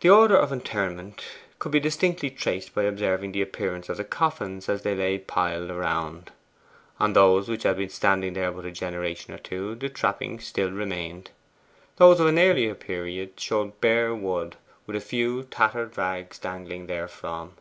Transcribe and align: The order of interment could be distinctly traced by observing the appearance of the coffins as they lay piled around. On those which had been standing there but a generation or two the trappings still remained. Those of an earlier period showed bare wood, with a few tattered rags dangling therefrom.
The 0.00 0.08
order 0.08 0.36
of 0.38 0.52
interment 0.54 1.22
could 1.58 1.70
be 1.70 1.78
distinctly 1.78 2.30
traced 2.30 2.74
by 2.74 2.84
observing 2.84 3.32
the 3.32 3.42
appearance 3.42 3.90
of 3.90 3.98
the 3.98 4.04
coffins 4.04 4.70
as 4.70 4.80
they 4.84 4.94
lay 4.94 5.18
piled 5.18 5.70
around. 5.70 6.32
On 6.98 7.12
those 7.12 7.46
which 7.46 7.64
had 7.64 7.76
been 7.76 7.90
standing 7.90 8.32
there 8.32 8.50
but 8.50 8.64
a 8.64 8.70
generation 8.72 9.34
or 9.34 9.38
two 9.38 9.74
the 9.74 9.90
trappings 9.90 10.46
still 10.46 10.70
remained. 10.70 11.30
Those 11.96 12.20
of 12.20 12.26
an 12.28 12.38
earlier 12.38 12.74
period 12.74 13.38
showed 13.38 13.82
bare 13.82 14.14
wood, 14.14 14.56
with 14.86 14.96
a 14.96 15.00
few 15.02 15.42
tattered 15.42 15.98
rags 15.98 16.38
dangling 16.38 16.86
therefrom. 16.86 17.58